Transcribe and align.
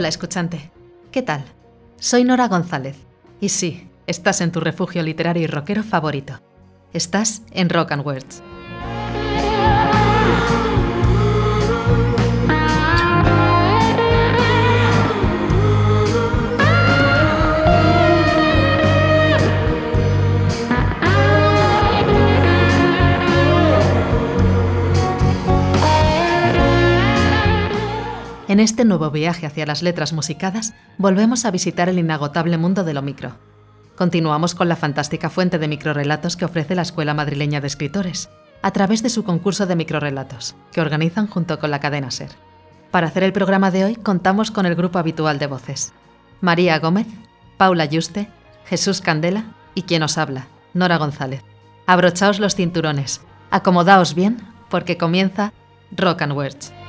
Hola 0.00 0.08
escuchante, 0.08 0.70
¿qué 1.12 1.20
tal? 1.20 1.44
Soy 1.98 2.24
Nora 2.24 2.48
González 2.48 2.96
y 3.38 3.50
sí, 3.50 3.86
estás 4.06 4.40
en 4.40 4.50
tu 4.50 4.58
refugio 4.58 5.02
literario 5.02 5.42
y 5.42 5.46
rockero 5.46 5.82
favorito. 5.82 6.40
Estás 6.94 7.42
en 7.50 7.68
Rock 7.68 7.92
and 7.92 8.06
Words. 8.06 8.42
En 28.50 28.58
este 28.58 28.84
nuevo 28.84 29.12
viaje 29.12 29.46
hacia 29.46 29.64
las 29.64 29.80
letras 29.80 30.12
musicadas, 30.12 30.74
volvemos 30.98 31.44
a 31.44 31.52
visitar 31.52 31.88
el 31.88 32.00
inagotable 32.00 32.58
mundo 32.58 32.82
de 32.82 32.94
lo 32.94 33.00
micro. 33.00 33.36
Continuamos 33.94 34.56
con 34.56 34.68
la 34.68 34.74
fantástica 34.74 35.30
fuente 35.30 35.60
de 35.60 35.68
microrelatos 35.68 36.36
que 36.36 36.46
ofrece 36.46 36.74
la 36.74 36.82
Escuela 36.82 37.14
Madrileña 37.14 37.60
de 37.60 37.68
Escritores, 37.68 38.28
a 38.60 38.72
través 38.72 39.04
de 39.04 39.08
su 39.08 39.22
concurso 39.22 39.66
de 39.66 39.76
microrelatos, 39.76 40.56
que 40.72 40.80
organizan 40.80 41.28
junto 41.28 41.60
con 41.60 41.70
la 41.70 41.78
cadena 41.78 42.10
SER. 42.10 42.30
Para 42.90 43.06
hacer 43.06 43.22
el 43.22 43.32
programa 43.32 43.70
de 43.70 43.84
hoy 43.84 43.94
contamos 43.94 44.50
con 44.50 44.66
el 44.66 44.74
grupo 44.74 44.98
habitual 44.98 45.38
de 45.38 45.46
voces. 45.46 45.92
María 46.40 46.76
Gómez, 46.80 47.06
Paula 47.56 47.84
Yuste, 47.84 48.30
Jesús 48.64 49.00
Candela 49.00 49.44
y 49.76 49.82
quien 49.82 50.02
os 50.02 50.18
habla, 50.18 50.48
Nora 50.74 50.96
González. 50.96 51.44
Abrochaos 51.86 52.40
los 52.40 52.56
cinturones, 52.56 53.20
acomodaos 53.52 54.16
bien, 54.16 54.38
porque 54.68 54.98
comienza 54.98 55.52
Rock 55.92 56.22
and 56.22 56.32
Words. 56.32 56.79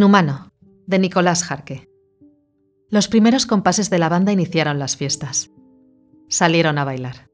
Inhumano, 0.00 0.50
de 0.86 0.98
Nicolás 0.98 1.44
Jarque. 1.44 1.86
Los 2.88 3.06
primeros 3.06 3.44
compases 3.44 3.90
de 3.90 3.98
la 3.98 4.08
banda 4.08 4.32
iniciaron 4.32 4.78
las 4.78 4.96
fiestas. 4.96 5.50
Salieron 6.26 6.78
a 6.78 6.86
bailar. 6.86 7.28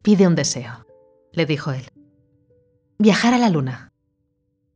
Pide 0.00 0.26
un 0.26 0.34
deseo, 0.34 0.86
le 1.30 1.44
dijo 1.44 1.72
él. 1.72 1.90
Viajar 2.98 3.34
a 3.34 3.38
la 3.38 3.50
luna. 3.50 3.92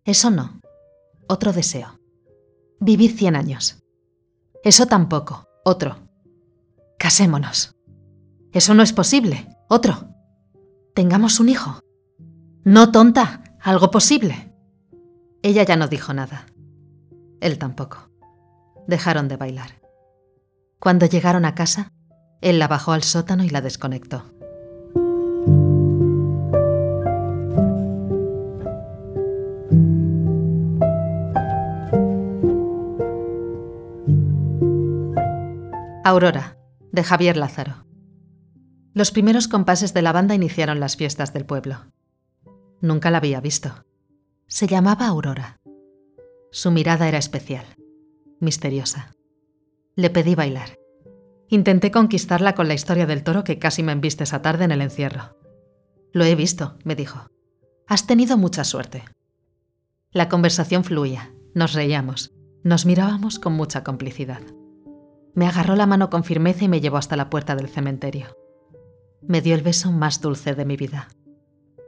Eso 0.05 0.29
no. 0.29 0.61
Otro 1.27 1.55
deseo. 1.55 1.99
Vivir 2.79 3.17
cien 3.17 3.37
años. 3.37 3.83
Eso 4.63 4.85
tampoco. 4.85 5.47
Otro. 5.65 6.07
Casémonos. 6.99 7.75
Eso 8.53 8.75
no 8.75 8.83
es 8.83 8.93
posible. 8.93 9.49
Otro. 9.71 10.11
Tengamos 10.95 11.41
un 11.41 11.49
hijo. 11.49 11.81
No, 12.65 12.93
tonta. 12.93 13.57
Algo 13.63 13.91
posible. 13.91 14.53
Ella 15.41 15.63
ya 15.63 15.77
no 15.77 15.89
dijo 15.89 16.13
nada. 16.13 16.45
Él 17.45 17.59
tampoco. 17.59 18.09
Dejaron 18.87 19.29
de 19.29 19.37
bailar. 19.37 19.83
Cuando 20.79 21.05
llegaron 21.05 21.45
a 21.45 21.55
casa, 21.55 21.93
él 22.41 22.59
la 22.59 22.69
bajó 22.69 22.93
al 22.93 23.03
sótano 23.03 23.45
y 23.45 23.51
la 23.51 23.61
desconectó. 23.61 24.25
Aurora, 36.03 36.57
de 36.93 37.05
Javier 37.05 37.37
Lázaro. 37.37 37.85
Los 38.95 39.11
primeros 39.11 39.49
compases 39.49 39.93
de 39.93 40.01
la 40.01 40.13
banda 40.13 40.35
iniciaron 40.35 40.81
las 40.81 40.97
fiestas 40.97 41.35
del 41.35 41.45
pueblo. 41.45 41.77
Nunca 42.81 43.11
la 43.11 43.19
había 43.19 43.43
visto. 43.43 43.85
Se 44.47 44.67
llamaba 44.67 45.09
Aurora. 45.09 45.61
Su 46.55 46.71
mirada 46.71 47.09
era 47.09 47.19
especial, 47.19 47.65
misteriosa. 48.39 49.17
Le 49.97 50.09
pedí 50.09 50.37
bailar. 50.37 50.79
Intenté 51.49 51.91
conquistarla 51.91 52.55
con 52.55 52.69
la 52.69 52.75
historia 52.75 53.07
del 53.07 53.25
toro 53.25 53.43
que 53.43 53.59
casi 53.59 53.83
me 53.83 53.91
embiste 53.91 54.23
esa 54.23 54.41
tarde 54.41 54.63
en 54.63 54.71
el 54.71 54.81
encierro. 54.81 55.37
Lo 56.13 56.25
he 56.25 56.37
visto, 56.37 56.79
me 56.85 56.95
dijo. 56.95 57.27
Has 57.89 58.07
tenido 58.07 58.37
mucha 58.37 58.63
suerte. 58.63 59.03
La 60.13 60.29
conversación 60.29 60.85
fluía, 60.85 61.35
nos 61.57 61.73
reíamos, 61.73 62.33
nos 62.63 62.87
mirábamos 62.87 63.41
con 63.41 63.55
mucha 63.55 63.83
complicidad. 63.83 64.43
Me 65.35 65.49
agarró 65.49 65.75
la 65.75 65.87
mano 65.87 66.09
con 66.09 66.23
firmeza 66.23 66.67
y 66.67 66.69
me 66.69 66.81
llevó 66.81 66.99
hasta 66.99 67.17
la 67.17 67.31
puerta 67.31 67.57
del 67.57 67.69
cementerio. 67.69 68.29
Me 69.23 69.41
dio 69.41 69.57
el 69.57 69.63
beso 69.63 69.91
más 69.91 70.21
dulce 70.21 70.55
de 70.55 70.65
mi 70.65 70.77
vida. 70.77 71.09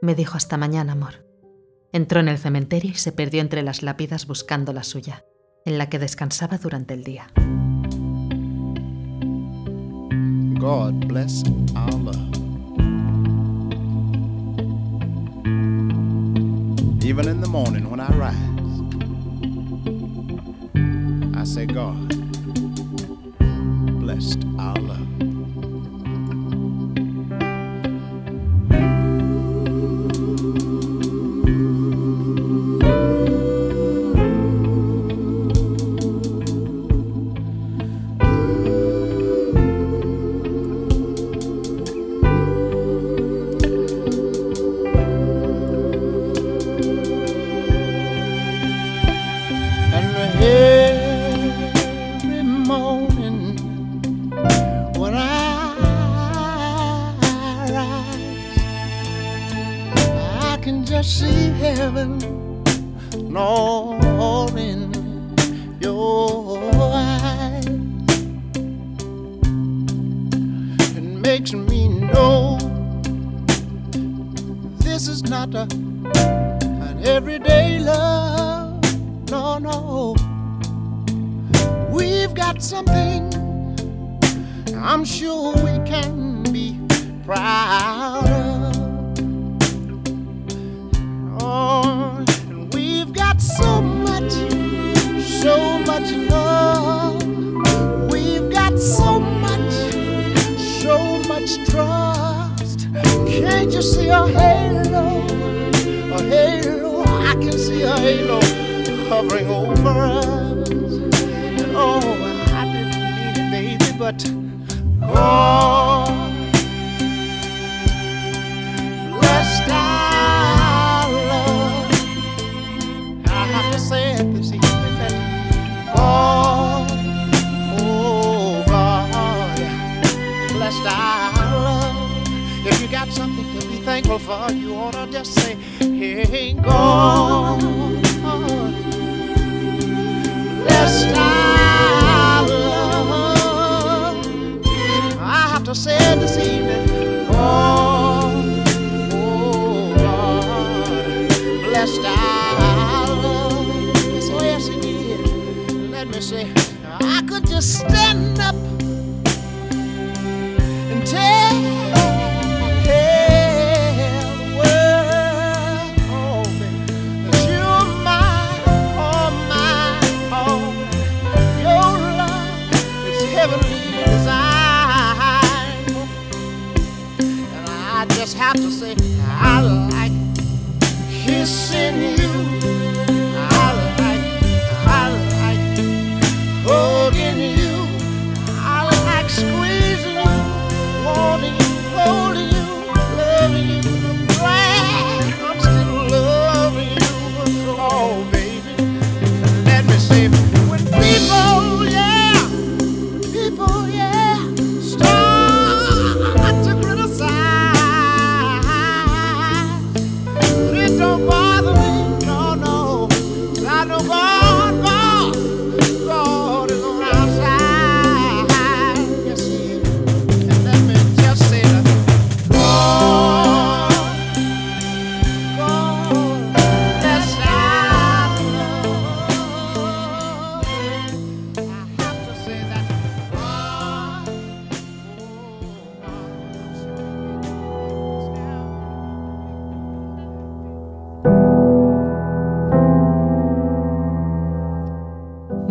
Me 0.01 0.13
dijo 0.13 0.35
hasta 0.35 0.57
mañana, 0.57 0.91
amor. 0.91 1.26
Entró 1.97 2.19
en 2.19 2.27
el 2.27 2.37
cementerio 2.37 2.91
y 2.91 2.93
se 2.93 3.11
perdió 3.11 3.41
entre 3.41 3.63
las 3.63 3.81
lápidas 3.81 4.27
buscando 4.27 4.71
la 4.71 4.83
suya, 4.83 5.25
en 5.65 5.79
la 5.79 5.89
que 5.89 5.97
descansaba 5.97 6.59
durante 6.59 6.93
el 6.93 7.03
día. 7.03 7.31
Even 17.03 17.27
in 17.29 17.41
the 17.41 17.47
morning 17.47 17.89
when 17.89 17.99
I 17.99 18.11
rise, 18.15 18.35
I 21.35 21.43
say, 21.45 21.65
God 21.65 22.13
blessed 23.99 24.45
our 24.59 24.79
love. 24.79 25.06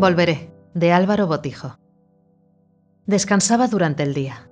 Volveré, 0.06 0.54
de 0.72 0.92
Álvaro 0.92 1.26
Botijo. 1.26 1.80
Descansaba 3.06 3.66
durante 3.66 4.04
el 4.04 4.14
día, 4.14 4.48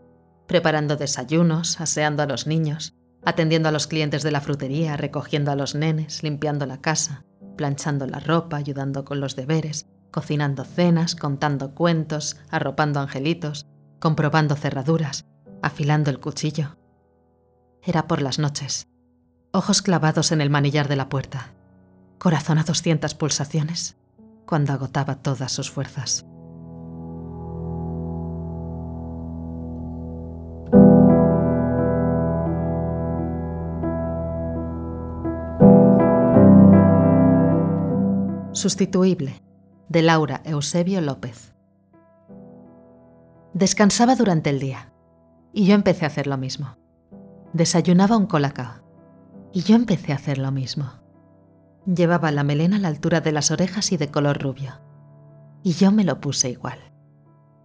preparando 0.48 0.96
desayunos, 0.96 1.80
aseando 1.80 2.24
a 2.24 2.26
los 2.26 2.48
niños, 2.48 2.96
atendiendo 3.24 3.68
a 3.68 3.70
los 3.70 3.86
clientes 3.86 4.24
de 4.24 4.32
la 4.32 4.40
frutería, 4.40 4.96
recogiendo 4.96 5.52
a 5.52 5.54
los 5.54 5.76
nenes, 5.76 6.24
limpiando 6.24 6.66
la 6.66 6.80
casa, 6.80 7.24
planchando 7.56 8.04
la 8.08 8.18
ropa, 8.18 8.56
ayudando 8.56 9.04
con 9.04 9.20
los 9.20 9.36
deberes, 9.36 9.86
cocinando 10.10 10.64
cenas, 10.64 11.14
contando 11.14 11.72
cuentos, 11.72 12.36
arropando 12.50 12.98
angelitos, 12.98 13.64
comprobando 14.00 14.56
cerraduras, 14.56 15.24
afilando 15.62 16.10
el 16.10 16.18
cuchillo. 16.18 16.78
Era 17.80 18.08
por 18.08 18.22
las 18.22 18.40
noches, 18.40 18.88
ojos 19.52 19.82
clavados 19.82 20.32
en 20.32 20.40
el 20.40 20.50
manillar 20.50 20.88
de 20.88 20.96
la 20.96 21.08
puerta, 21.08 21.54
corazón 22.18 22.58
a 22.58 22.64
200 22.64 23.14
pulsaciones, 23.14 23.96
cuando 24.46 24.72
agotaba 24.72 25.16
todas 25.16 25.52
sus 25.52 25.70
fuerzas. 25.70 26.26
Sustituible, 38.52 39.42
de 39.88 40.02
Laura 40.02 40.40
Eusebio 40.44 41.00
López. 41.00 41.54
Descansaba 43.52 44.16
durante 44.16 44.50
el 44.50 44.58
día, 44.58 44.92
y 45.52 45.66
yo 45.66 45.74
empecé 45.74 46.04
a 46.04 46.08
hacer 46.08 46.26
lo 46.26 46.38
mismo. 46.38 46.76
Desayunaba 47.52 48.16
un 48.16 48.26
colacao, 48.26 48.82
y 49.52 49.62
yo 49.62 49.76
empecé 49.76 50.12
a 50.12 50.16
hacer 50.16 50.38
lo 50.38 50.50
mismo. 50.50 51.03
Llevaba 51.86 52.30
la 52.30 52.44
melena 52.44 52.76
a 52.76 52.80
la 52.80 52.88
altura 52.88 53.20
de 53.20 53.32
las 53.32 53.50
orejas 53.50 53.92
y 53.92 53.96
de 53.96 54.10
color 54.10 54.42
rubio, 54.42 54.80
y 55.62 55.72
yo 55.72 55.92
me 55.92 56.04
lo 56.04 56.20
puse 56.20 56.50
igual. 56.50 56.78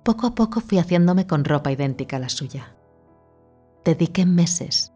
Poco 0.04 0.28
a 0.28 0.36
poco 0.36 0.60
fui 0.62 0.78
haciéndome 0.78 1.28
con 1.28 1.46
ropa 1.46 1.72
idéntica 1.72 2.18
a 2.18 2.20
la 2.20 2.30
suya. 2.30 2.76
Dediqué 3.86 4.26
meses 4.26 4.94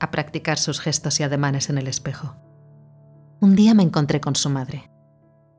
a 0.00 0.10
practicar 0.10 0.58
sus 0.58 0.80
gestos 0.80 1.20
y 1.20 1.22
ademanes 1.22 1.70
en 1.70 1.78
el 1.78 1.86
espejo. 1.86 2.36
Un 3.40 3.56
día 3.56 3.74
me 3.74 3.82
encontré 3.82 4.20
con 4.20 4.36
su 4.36 4.50
madre 4.50 4.90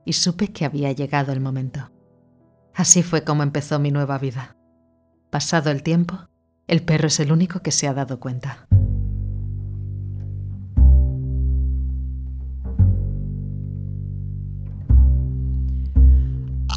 y 0.05 0.13
supe 0.13 0.49
que 0.49 0.65
había 0.65 0.91
llegado 0.91 1.31
el 1.31 1.39
momento. 1.39 1.91
Así 2.73 3.03
fue 3.03 3.23
como 3.23 3.43
empezó 3.43 3.79
mi 3.79 3.91
nueva 3.91 4.17
vida. 4.17 4.55
Pasado 5.29 5.69
el 5.69 5.83
tiempo, 5.83 6.27
el 6.67 6.83
perro 6.83 7.07
es 7.07 7.19
el 7.19 7.31
único 7.31 7.61
que 7.61 7.71
se 7.71 7.87
ha 7.87 7.93
dado 7.93 8.19
cuenta. 8.19 8.67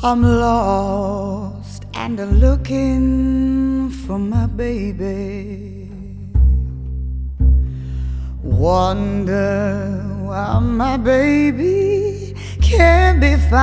I'm 0.03 0.23
lost 0.23 1.87
and 1.95 2.21
I'm 2.21 2.39
looking 2.39 3.89
for 3.89 4.19
my 4.19 4.47
baby. 4.47 5.91
Wonder 8.43 10.03
why 10.21 10.59
my 10.59 10.99
baby 10.99 12.37
can't 12.61 13.23
be 13.23 13.37
found. 13.49 13.57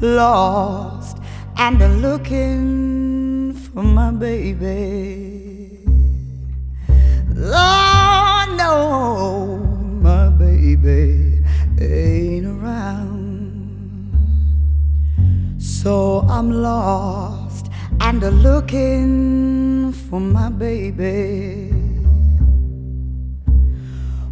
Lost 0.00 1.18
and 1.58 1.82
I'm 1.82 2.00
looking 2.00 3.52
for 3.52 3.82
my 3.82 4.12
baby. 4.12 5.78
Lord, 7.34 8.48
no, 8.56 9.58
my 10.00 10.30
baby 10.30 11.28
So 15.82 16.26
I'm 16.28 16.50
lost 16.50 17.70
and 18.00 18.20
looking 18.42 19.92
for 19.92 20.18
my 20.18 20.48
baby. 20.50 21.72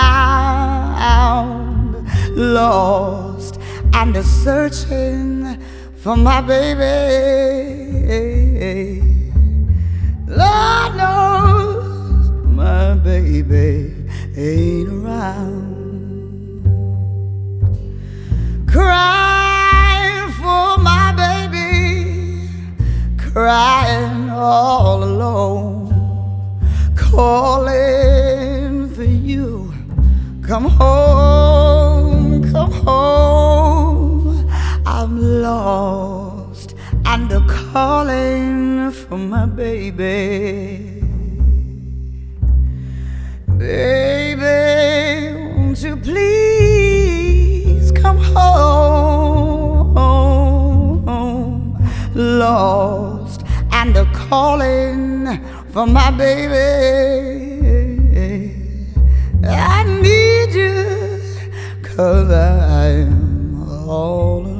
Lost 2.36 3.60
and 3.92 4.16
searching 4.26 5.60
for 5.94 6.16
my 6.16 6.40
baby. 6.40 6.90
Lord 10.26 10.96
knows 10.96 12.30
my 12.42 12.96
baby 12.96 13.93
ain't 14.36 14.88
around. 14.88 15.74
Crying 18.66 20.32
for 20.32 20.78
my 20.78 21.12
baby, 21.16 22.48
crying 23.16 24.30
all 24.30 25.04
alone, 25.04 26.58
calling 26.96 28.92
for 28.94 29.04
you. 29.04 29.72
Come 30.42 30.64
home, 30.64 32.50
come 32.50 32.72
home. 32.72 34.50
I'm 34.84 35.42
lost 35.42 36.74
and 37.06 37.30
a 37.30 37.40
calling 37.46 38.90
for 38.90 39.16
my 39.16 39.46
baby. 39.46 40.90
Baby. 43.58 44.23
Baby, 44.44 45.36
won't 45.56 45.82
you 45.82 45.96
please 45.96 47.86
come 47.92 48.18
home? 48.18 49.94
Lost 52.14 53.40
and 53.72 53.96
a 53.96 54.04
calling 54.12 55.40
for 55.72 55.86
my 55.86 56.10
baby. 56.10 56.66
I 59.46 59.84
need 60.02 60.52
you, 60.52 61.22
cause 61.82 62.30
I'm 62.30 63.62
all 63.88 64.40
alone. 64.40 64.53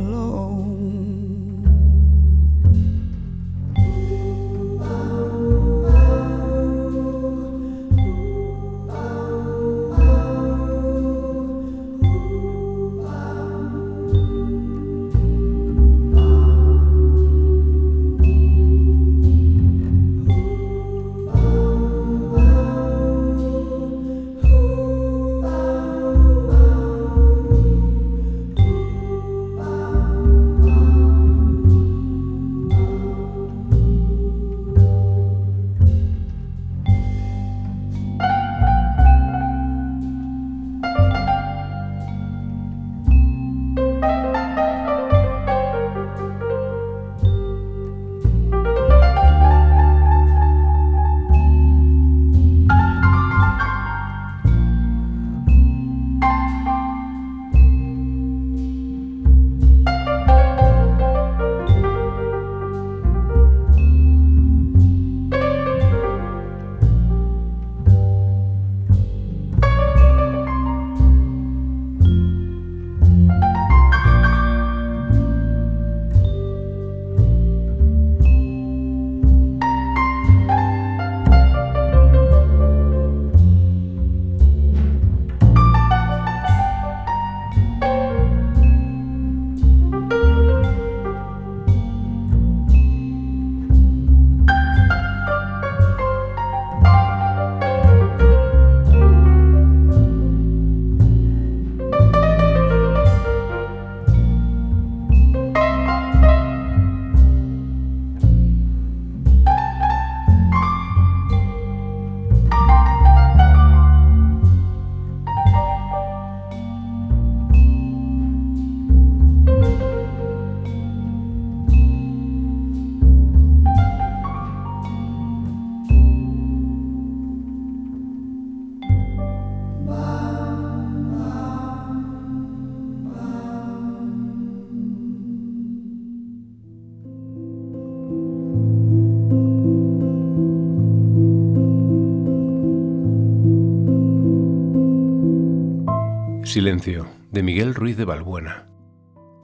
Silencio, 146.54 147.08
de 147.32 147.42
Miguel 147.42 147.74
Ruiz 147.74 147.96
de 147.96 148.04
Balbuena. 148.04 148.68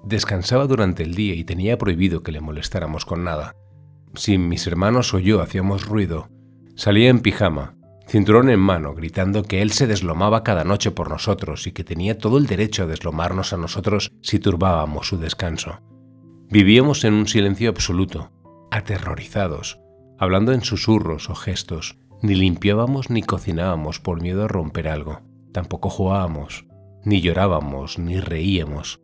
Descansaba 0.04 0.68
durante 0.68 1.02
el 1.02 1.16
día 1.16 1.34
y 1.34 1.42
tenía 1.42 1.76
prohibido 1.76 2.22
que 2.22 2.30
le 2.30 2.40
molestáramos 2.40 3.04
con 3.04 3.24
nada. 3.24 3.56
Si 4.14 4.38
mis 4.38 4.64
hermanos 4.68 5.12
o 5.12 5.18
yo 5.18 5.42
hacíamos 5.42 5.86
ruido, 5.86 6.28
salía 6.76 7.08
en 7.08 7.18
pijama, 7.18 7.74
cinturón 8.06 8.48
en 8.48 8.60
mano, 8.60 8.94
gritando 8.94 9.42
que 9.42 9.60
él 9.60 9.72
se 9.72 9.88
deslomaba 9.88 10.44
cada 10.44 10.62
noche 10.62 10.92
por 10.92 11.10
nosotros 11.10 11.66
y 11.66 11.72
que 11.72 11.82
tenía 11.82 12.16
todo 12.16 12.38
el 12.38 12.46
derecho 12.46 12.84
a 12.84 12.86
deslomarnos 12.86 13.52
a 13.52 13.56
nosotros 13.56 14.12
si 14.22 14.38
turbábamos 14.38 15.08
su 15.08 15.18
descanso. 15.18 15.80
Vivíamos 16.48 17.02
en 17.02 17.14
un 17.14 17.26
silencio 17.26 17.70
absoluto, 17.70 18.30
aterrorizados, 18.70 19.80
hablando 20.16 20.52
en 20.52 20.62
susurros 20.62 21.28
o 21.28 21.34
gestos, 21.34 21.98
ni 22.22 22.36
limpiábamos 22.36 23.10
ni 23.10 23.24
cocinábamos 23.24 23.98
por 23.98 24.22
miedo 24.22 24.44
a 24.44 24.48
romper 24.48 24.86
algo, 24.86 25.22
tampoco 25.52 25.90
jugábamos, 25.90 26.69
ni 27.04 27.20
llorábamos, 27.20 27.98
ni 27.98 28.20
reíamos. 28.20 29.00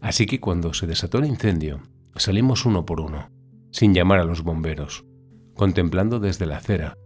Así 0.00 0.26
que 0.26 0.40
cuando 0.40 0.74
se 0.74 0.86
desató 0.86 1.18
el 1.18 1.26
incendio, 1.26 1.80
salimos 2.16 2.66
uno 2.66 2.84
por 2.84 3.00
uno, 3.00 3.30
sin 3.70 3.94
llamar 3.94 4.20
a 4.20 4.24
los 4.24 4.42
bomberos, 4.42 5.04
contemplando 5.54 6.20
desde 6.20 6.46
la 6.46 6.58
acera 6.58 6.96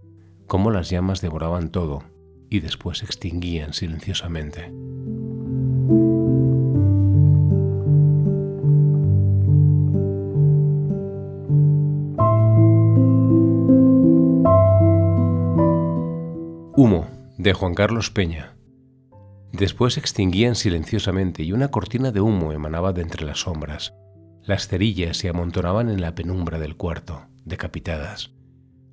cómo 0.47 0.71
las 0.71 0.91
llamas 0.91 1.21
devoraban 1.21 1.71
todo 1.71 2.03
y 2.51 2.61
después 2.61 3.03
extinguían 3.03 3.73
silenciosamente. 3.73 4.73
Humo, 16.77 17.09
de 17.39 17.53
Juan 17.53 17.75
Carlos 17.75 18.11
Peña. 18.11 18.58
Después 19.53 19.95
se 19.95 20.01
extinguían 20.01 20.55
silenciosamente 20.55 21.43
y 21.43 21.53
una 21.53 21.69
cortina 21.69 22.13
de 22.13 22.21
humo 22.21 22.53
emanaba 22.53 22.93
de 22.93 23.03
entre 23.03 23.25
las 23.25 23.41
sombras. 23.41 23.95
Las 24.45 24.69
cerillas 24.69 25.17
se 25.17 25.29
amontonaban 25.29 25.89
en 25.89 26.01
la 26.01 26.15
penumbra 26.15 26.59
del 26.59 26.77
cuarto, 26.77 27.27
decapitadas. 27.45 28.33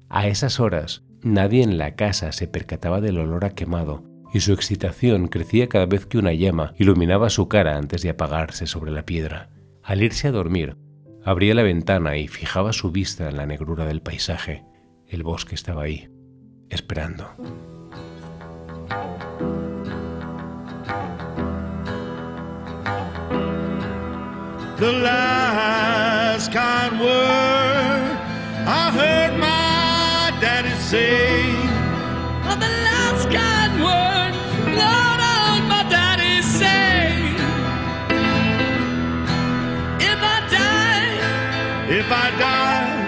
A 0.09 0.27
esas 0.27 0.59
horas, 0.59 1.03
nadie 1.21 1.63
en 1.63 1.77
la 1.77 1.95
casa 1.95 2.31
se 2.31 2.47
percataba 2.47 3.01
del 3.01 3.19
olor 3.19 3.45
a 3.45 3.51
quemado 3.51 4.03
y 4.33 4.41
su 4.41 4.53
excitación 4.53 5.27
crecía 5.27 5.69
cada 5.69 5.85
vez 5.85 6.05
que 6.05 6.17
una 6.17 6.33
llama 6.33 6.73
iluminaba 6.77 7.29
su 7.29 7.47
cara 7.47 7.77
antes 7.77 8.01
de 8.01 8.09
apagarse 8.09 8.67
sobre 8.67 8.91
la 8.91 9.05
piedra. 9.05 9.49
Al 9.81 10.03
irse 10.03 10.27
a 10.27 10.31
dormir, 10.31 10.77
abría 11.23 11.53
la 11.53 11.63
ventana 11.63 12.17
y 12.17 12.27
fijaba 12.27 12.73
su 12.73 12.91
vista 12.91 13.29
en 13.29 13.37
la 13.37 13.45
negrura 13.45 13.85
del 13.85 14.01
paisaje. 14.01 14.65
El 15.07 15.23
bosque 15.23 15.55
estaba 15.55 15.83
ahí, 15.83 16.09
esperando. 16.69 17.29
The 24.77 24.91
last 24.91 26.51
kind 26.51 26.99
word 26.99 28.11
I 28.67 28.91
heard 28.91 29.39
my 29.39 30.37
daddy 30.41 30.75
say. 30.81 31.53
Oh, 32.43 32.55
the 32.59 32.73
last 32.89 33.25
kind 33.31 33.73
word 33.79 34.33
Lord, 34.75 35.19
I 35.31 35.35
heard 35.47 35.67
my 35.69 35.83
daddy 35.89 36.41
say. 36.41 37.35
If 40.11 40.19
I 40.35 40.37
die, 40.51 41.15
If 41.99 42.11
I 42.11 42.27
die, 42.37 43.05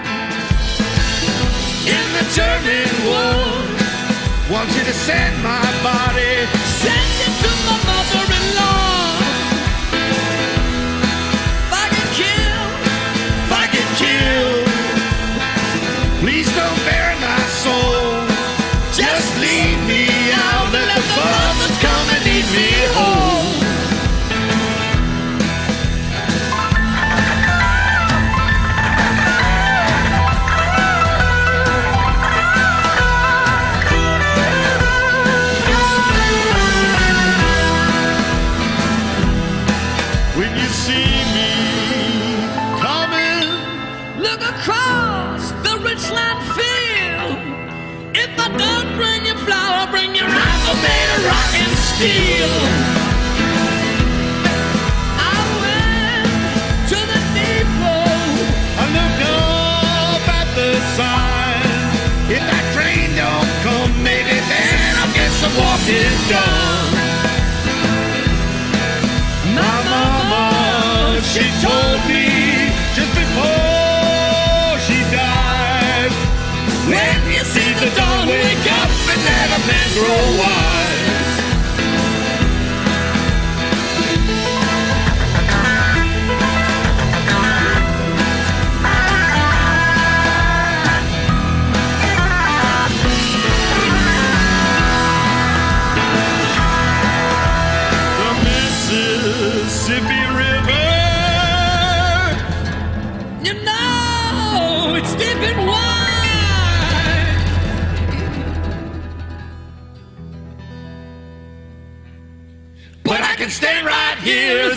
in 1.96 2.06
the 2.16 2.24
German 2.34 2.88
wood. 3.06 3.68
Want 4.50 4.70
you 4.74 4.82
to 4.82 4.94
send 4.94 5.42
my 5.42 5.60
body. 5.82 6.17
If 62.30 62.44
that 62.44 62.66
train 62.70 63.16
don't 63.18 63.50
come, 63.66 63.90
maybe 64.04 64.38
then 64.46 64.94
I'll 64.94 65.10
get 65.10 65.32
some 65.42 65.50
walking 65.58 66.14
done. 66.30 66.94
My 69.58 69.78
mama, 69.90 71.18
she 71.26 71.50
told 71.58 71.98
me 72.06 72.70
just 72.94 73.10
before 73.10 74.78
she 74.86 75.02
died. 75.10 76.14
When 76.86 77.18
you 77.26 77.42
see 77.42 77.74
the 77.82 77.90
dawn, 77.96 78.28
wake 78.28 78.66
up 78.70 78.86
and 78.86 79.20
let 79.26 79.50
a 79.50 79.60
man 79.66 79.88
grow 79.98 80.22
wise. 80.38 80.97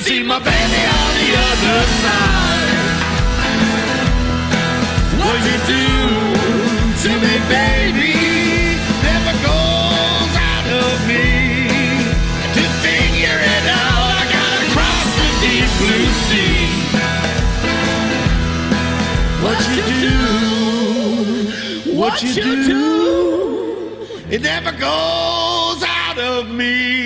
See 0.02 0.24
my 0.24 0.40
baby 0.40 0.82
on 1.00 1.12
the 1.22 1.30
other 1.50 1.80
side. 2.02 2.70
What 5.22 5.40
you 5.48 5.58
do 5.74 5.88
to 7.04 7.10
me, 7.24 7.36
baby, 7.58 8.18
never 9.06 9.34
goes 9.46 10.34
out 10.54 10.68
of 10.82 10.96
me. 11.10 11.28
To 12.56 12.64
figure 12.84 13.40
it 13.56 13.66
out, 13.82 14.08
I 14.20 14.24
gotta 14.38 14.68
cross 14.76 15.10
the 15.20 15.28
deep 15.44 15.70
blue 15.80 16.10
sea. 16.28 16.64
What 19.46 19.60
you 19.76 19.86
do, 20.08 20.20
what 22.00 22.16
you 22.24 22.50
do, 22.74 22.86
it 24.32 24.42
never 24.42 24.72
goes 24.72 25.84
out 25.84 26.18
of 26.18 26.50
me. 26.50 27.01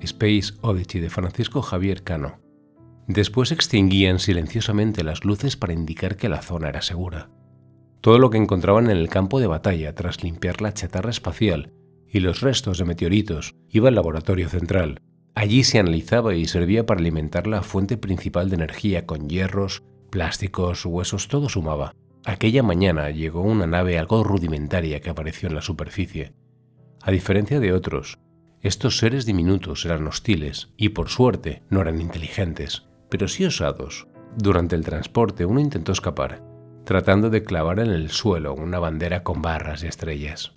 Space 0.00 0.52
Oddity 0.60 1.00
de 1.00 1.08
Francisco 1.08 1.62
Javier 1.62 2.02
Cano. 2.02 2.40
Después 3.06 3.52
extinguían 3.52 4.18
silenciosamente 4.18 5.02
las 5.02 5.24
luces 5.24 5.56
para 5.56 5.72
indicar 5.72 6.18
que 6.18 6.28
la 6.28 6.42
zona 6.42 6.68
era 6.68 6.82
segura. 6.82 7.30
Todo 8.02 8.18
lo 8.18 8.28
que 8.28 8.36
encontraban 8.36 8.90
en 8.90 8.98
el 8.98 9.08
campo 9.08 9.40
de 9.40 9.46
batalla 9.46 9.94
tras 9.94 10.22
limpiar 10.22 10.60
la 10.60 10.74
chatarra 10.74 11.10
espacial 11.10 11.72
y 12.06 12.20
los 12.20 12.42
restos 12.42 12.76
de 12.76 12.84
meteoritos 12.84 13.54
iba 13.70 13.88
al 13.88 13.94
laboratorio 13.94 14.50
central. 14.50 15.00
Allí 15.34 15.64
se 15.64 15.78
analizaba 15.78 16.34
y 16.34 16.46
servía 16.46 16.84
para 16.84 17.00
alimentar 17.00 17.46
la 17.46 17.62
fuente 17.62 17.96
principal 17.96 18.50
de 18.50 18.56
energía 18.56 19.06
con 19.06 19.28
hierros, 19.28 19.82
plásticos, 20.10 20.84
huesos, 20.84 21.28
todo 21.28 21.48
sumaba. 21.48 21.94
Aquella 22.24 22.62
mañana 22.62 23.10
llegó 23.10 23.40
una 23.42 23.66
nave 23.66 23.98
algo 23.98 24.22
rudimentaria 24.22 25.00
que 25.00 25.10
apareció 25.10 25.48
en 25.48 25.54
la 25.54 25.62
superficie. 25.62 26.34
A 27.02 27.10
diferencia 27.10 27.58
de 27.58 27.72
otros, 27.72 28.18
estos 28.60 28.98
seres 28.98 29.26
diminutos 29.26 29.84
eran 29.84 30.06
hostiles 30.06 30.68
y 30.76 30.90
por 30.90 31.08
suerte 31.08 31.62
no 31.68 31.80
eran 31.80 32.00
inteligentes, 32.00 32.84
pero 33.08 33.26
sí 33.26 33.44
osados. 33.44 34.06
Durante 34.36 34.76
el 34.76 34.84
transporte 34.84 35.44
uno 35.44 35.58
intentó 35.58 35.90
escapar, 35.90 36.44
tratando 36.84 37.28
de 37.28 37.42
clavar 37.42 37.80
en 37.80 37.90
el 37.90 38.10
suelo 38.10 38.54
una 38.54 38.78
bandera 38.78 39.24
con 39.24 39.42
barras 39.42 39.82
y 39.82 39.88
estrellas. 39.88 40.52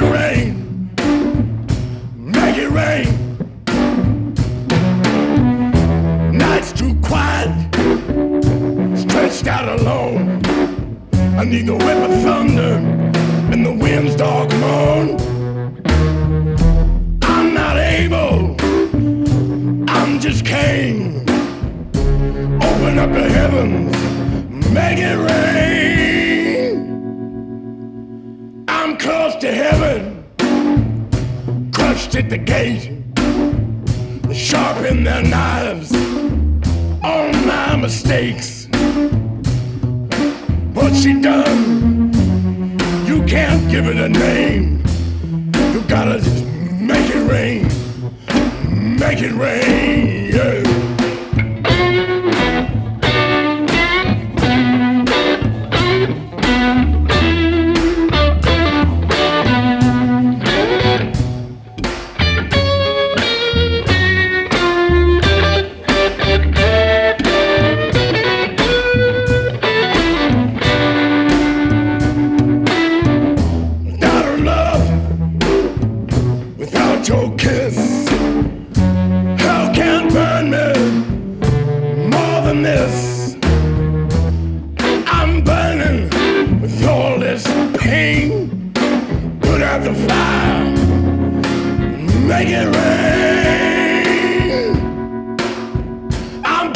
ready. 0.00 0.27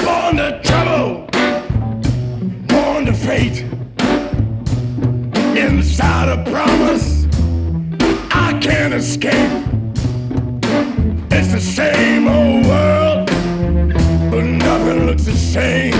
Born 0.04 0.36
to 0.36 0.60
trouble, 0.64 1.28
born 2.66 3.06
to 3.06 3.12
fate 3.12 3.62
inside 5.56 6.28
a 6.28 6.42
promise 6.50 7.26
I 8.30 8.58
can't 8.60 8.94
escape. 8.94 9.52
It's 11.30 11.52
the 11.52 11.60
same 11.60 12.26
old 12.26 12.66
world, 12.66 13.26
but 14.30 14.44
nothing 14.44 15.06
looks 15.06 15.24
the 15.24 15.36
same. 15.36 15.94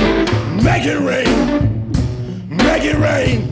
Make 0.63 0.85
it 0.87 0.99
rain, 0.99 1.93
make 2.49 2.85
it 2.85 2.99
rain. 2.99 3.52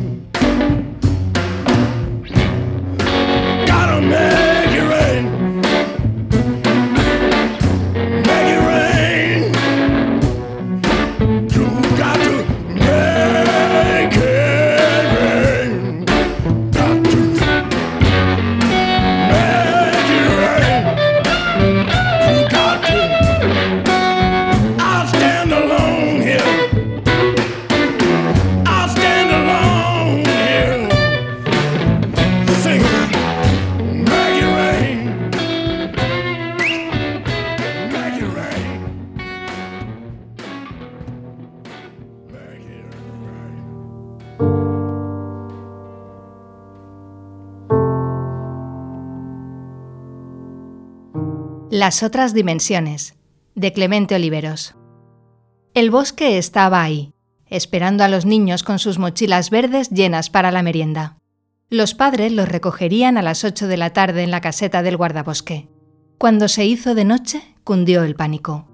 Las 51.90 52.04
otras 52.04 52.34
dimensiones, 52.34 53.16
de 53.56 53.72
Clemente 53.72 54.14
Oliveros. 54.14 54.76
El 55.74 55.90
bosque 55.90 56.38
estaba 56.38 56.84
ahí, 56.84 57.14
esperando 57.46 58.04
a 58.04 58.08
los 58.08 58.24
niños 58.24 58.62
con 58.62 58.78
sus 58.78 59.00
mochilas 59.00 59.50
verdes 59.50 59.90
llenas 59.90 60.30
para 60.30 60.52
la 60.52 60.62
merienda. 60.62 61.18
Los 61.68 61.94
padres 61.94 62.30
los 62.30 62.48
recogerían 62.48 63.18
a 63.18 63.22
las 63.22 63.42
8 63.42 63.66
de 63.66 63.76
la 63.76 63.92
tarde 63.92 64.22
en 64.22 64.30
la 64.30 64.40
caseta 64.40 64.84
del 64.84 64.96
guardabosque. 64.96 65.68
Cuando 66.16 66.46
se 66.46 66.64
hizo 66.64 66.94
de 66.94 67.04
noche, 67.04 67.42
cundió 67.64 68.04
el 68.04 68.14
pánico. 68.14 68.68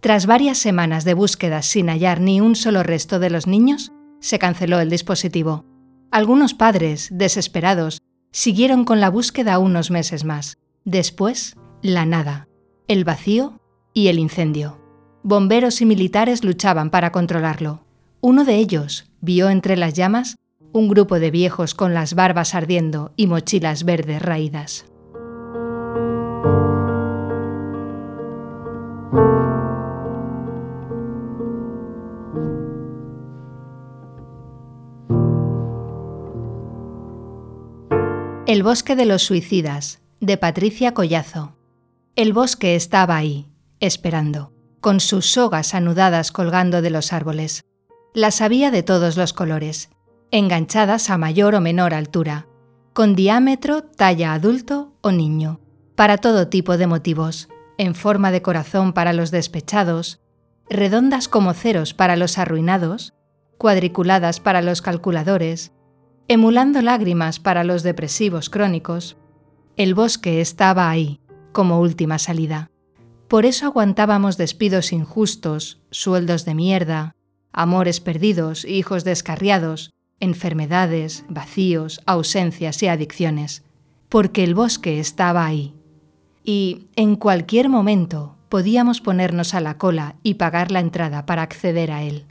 Tras 0.00 0.26
varias 0.26 0.58
semanas 0.58 1.04
de 1.04 1.14
búsquedas 1.14 1.66
sin 1.66 1.88
hallar 1.88 2.20
ni 2.20 2.40
un 2.40 2.56
solo 2.56 2.82
resto 2.82 3.20
de 3.20 3.30
los 3.30 3.46
niños, 3.46 3.92
se 4.18 4.40
canceló 4.40 4.80
el 4.80 4.90
dispositivo. 4.90 5.64
Algunos 6.10 6.52
padres, 6.52 7.10
desesperados, 7.12 8.02
siguieron 8.32 8.84
con 8.84 9.00
la 9.00 9.08
búsqueda 9.08 9.60
unos 9.60 9.92
meses 9.92 10.24
más. 10.24 10.58
Después, 10.84 11.54
la 11.80 12.06
nada, 12.06 12.48
el 12.88 13.04
vacío 13.04 13.60
y 13.92 14.08
el 14.08 14.18
incendio. 14.18 14.78
Bomberos 15.22 15.80
y 15.80 15.86
militares 15.86 16.44
luchaban 16.44 16.90
para 16.90 17.10
controlarlo. 17.10 17.84
Uno 18.20 18.44
de 18.44 18.56
ellos 18.56 19.10
vio 19.20 19.50
entre 19.50 19.76
las 19.76 19.94
llamas 19.94 20.36
un 20.72 20.88
grupo 20.88 21.18
de 21.18 21.30
viejos 21.30 21.74
con 21.74 21.94
las 21.94 22.14
barbas 22.14 22.54
ardiendo 22.54 23.12
y 23.16 23.26
mochilas 23.26 23.84
verdes 23.84 24.22
raídas. 24.22 24.84
El 38.46 38.62
bosque 38.62 38.94
de 38.94 39.06
los 39.06 39.22
suicidas, 39.22 40.00
de 40.20 40.36
Patricia 40.36 40.94
Collazo. 40.94 41.55
El 42.16 42.32
bosque 42.32 42.76
estaba 42.76 43.14
ahí, 43.14 43.46
esperando, 43.78 44.50
con 44.80 45.00
sus 45.00 45.26
sogas 45.26 45.74
anudadas 45.74 46.32
colgando 46.32 46.80
de 46.80 46.88
los 46.88 47.12
árboles. 47.12 47.66
Las 48.14 48.40
había 48.40 48.70
de 48.70 48.82
todos 48.82 49.18
los 49.18 49.34
colores, 49.34 49.90
enganchadas 50.30 51.10
a 51.10 51.18
mayor 51.18 51.54
o 51.54 51.60
menor 51.60 51.92
altura, 51.92 52.46
con 52.94 53.14
diámetro, 53.14 53.82
talla 53.82 54.32
adulto 54.32 54.94
o 55.02 55.12
niño, 55.12 55.60
para 55.94 56.16
todo 56.16 56.48
tipo 56.48 56.78
de 56.78 56.86
motivos, 56.86 57.50
en 57.76 57.94
forma 57.94 58.30
de 58.30 58.40
corazón 58.40 58.94
para 58.94 59.12
los 59.12 59.30
despechados, 59.30 60.22
redondas 60.70 61.28
como 61.28 61.52
ceros 61.52 61.92
para 61.92 62.16
los 62.16 62.38
arruinados, 62.38 63.12
cuadriculadas 63.58 64.40
para 64.40 64.62
los 64.62 64.80
calculadores, 64.80 65.72
emulando 66.28 66.80
lágrimas 66.80 67.40
para 67.40 67.62
los 67.62 67.82
depresivos 67.82 68.48
crónicos. 68.48 69.18
El 69.76 69.94
bosque 69.94 70.40
estaba 70.40 70.88
ahí, 70.88 71.20
como 71.56 71.80
última 71.80 72.18
salida. 72.18 72.70
Por 73.28 73.46
eso 73.46 73.64
aguantábamos 73.64 74.36
despidos 74.36 74.92
injustos, 74.92 75.80
sueldos 75.90 76.44
de 76.44 76.54
mierda, 76.54 77.16
amores 77.50 77.98
perdidos, 77.98 78.66
hijos 78.66 79.04
descarriados, 79.04 79.90
enfermedades, 80.20 81.24
vacíos, 81.30 82.02
ausencias 82.04 82.82
y 82.82 82.88
adicciones, 82.88 83.64
porque 84.10 84.44
el 84.44 84.54
bosque 84.54 85.00
estaba 85.00 85.46
ahí. 85.46 85.74
Y 86.44 86.88
en 86.94 87.16
cualquier 87.16 87.70
momento 87.70 88.36
podíamos 88.50 89.00
ponernos 89.00 89.54
a 89.54 89.62
la 89.62 89.78
cola 89.78 90.16
y 90.22 90.34
pagar 90.34 90.70
la 90.70 90.80
entrada 90.80 91.24
para 91.24 91.40
acceder 91.40 91.90
a 91.90 92.02
él. 92.02 92.26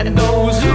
and 0.00 0.16
those 0.16 0.62
who 0.62 0.69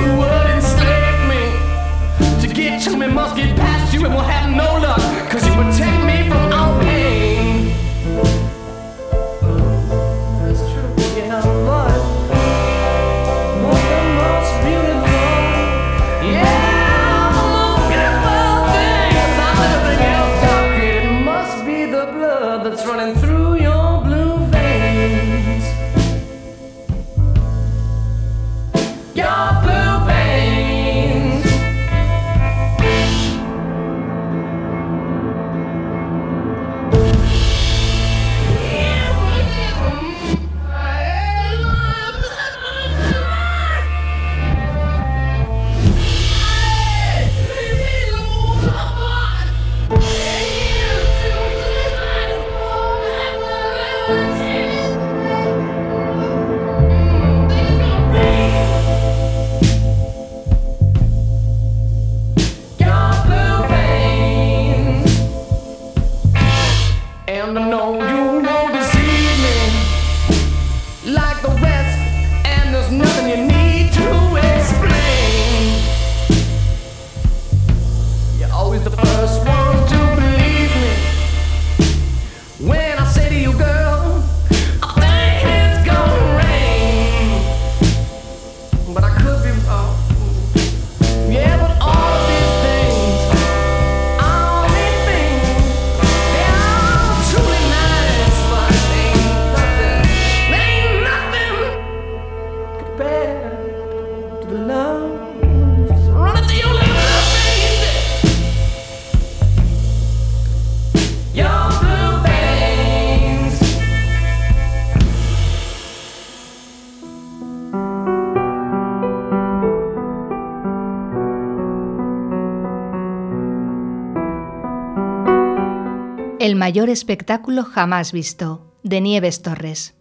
mayor 126.65 126.89
espectáculo 126.89 127.63
jamás 127.63 128.12
visto, 128.12 128.73
de 128.82 128.99
Nieves 128.99 129.43
Torres. 129.43 129.93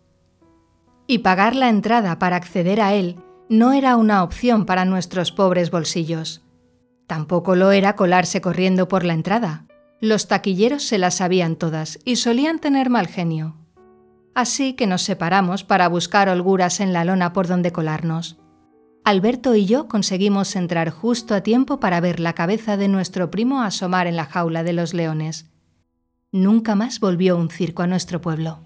Y 1.07 1.19
pagar 1.19 1.55
la 1.55 1.69
entrada 1.69 2.19
para 2.19 2.37
acceder 2.37 2.81
a 2.81 2.95
él 2.95 3.19
no 3.51 3.75
era 3.75 3.97
una 3.99 4.23
opción 4.23 4.65
para 4.65 4.87
nuestros 4.87 5.31
pobres 5.31 5.71
bolsillos. 5.71 6.43
Tampoco 7.07 7.55
lo 7.55 7.71
era 7.71 7.97
colarse 7.97 8.41
corriendo 8.41 8.89
por 8.89 9.05
la 9.05 9.13
entrada. 9.13 9.67
Los 10.01 10.27
taquilleros 10.27 10.85
se 10.85 10.97
las 10.97 11.17
sabían 11.17 11.57
todas 11.57 11.99
y 12.03 12.17
solían 12.17 12.59
tener 12.59 12.89
mal 12.89 13.09
genio. 13.09 13.57
Así 14.35 14.73
que 14.73 14.87
nos 14.87 15.03
separamos 15.03 15.65
para 15.65 15.87
buscar 15.89 16.31
holguras 16.31 16.81
en 16.81 16.95
la 16.95 17.05
lona 17.05 17.35
por 17.35 17.47
donde 17.47 17.73
colarnos. 17.73 18.39
Alberto 19.05 19.55
y 19.55 19.67
yo 19.67 19.87
conseguimos 19.87 20.57
entrar 20.57 20.89
justo 20.89 21.35
a 21.35 21.43
tiempo 21.43 21.79
para 21.79 22.01
ver 22.01 22.21
la 22.21 22.33
cabeza 22.33 22.79
de 22.79 22.89
nuestro 22.89 23.31
primo 23.31 23.61
asomar 23.61 24.07
en 24.07 24.17
la 24.17 24.25
jaula 24.25 24.63
de 24.63 24.73
los 24.73 24.95
leones. 24.95 25.51
Nunca 26.35 26.75
más 26.75 26.99
volvió 26.99 27.37
un 27.37 27.49
circo 27.49 27.85
a 27.85 27.87
nuestro 27.87 28.21
pueblo. 28.21 28.59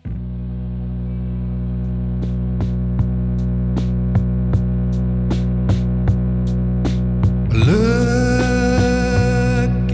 Look 7.53 7.77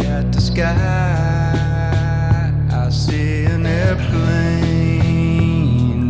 at 0.06 0.30
the 0.30 0.40
sky. 0.40 0.70
I 2.70 2.90
see 2.90 3.46
an 3.46 3.66
airplane 3.66 4.92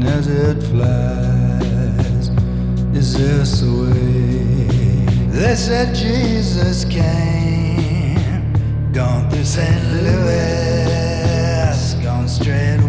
as 0.02 0.26
it 0.28 0.62
flies. 0.64 2.30
Is 2.92 3.14
this 3.16 3.62
the 3.62 3.70
way? 3.70 4.66
They 5.30 5.56
said 5.56 5.94
Jesus 5.94 6.84
came, 6.84 8.52
gone 8.92 9.30
through 9.30 9.44
St. 9.44 9.82
Louis, 10.02 10.83
strand 12.34 12.83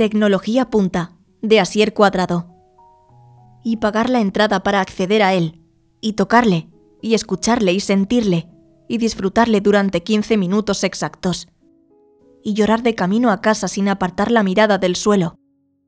Tecnología 0.00 0.70
punta, 0.70 1.12
de 1.42 1.60
Asier 1.60 1.92
Cuadrado. 1.92 2.46
Y 3.62 3.76
pagar 3.76 4.08
la 4.08 4.22
entrada 4.22 4.62
para 4.62 4.80
acceder 4.80 5.22
a 5.22 5.34
él, 5.34 5.60
y 6.00 6.14
tocarle, 6.14 6.70
y 7.02 7.12
escucharle, 7.12 7.74
y 7.74 7.80
sentirle, 7.80 8.48
y 8.88 8.96
disfrutarle 8.96 9.60
durante 9.60 10.02
15 10.02 10.38
minutos 10.38 10.84
exactos. 10.84 11.48
Y 12.42 12.54
llorar 12.54 12.82
de 12.82 12.94
camino 12.94 13.30
a 13.30 13.42
casa 13.42 13.68
sin 13.68 13.90
apartar 13.90 14.30
la 14.30 14.42
mirada 14.42 14.78
del 14.78 14.96
suelo, 14.96 15.34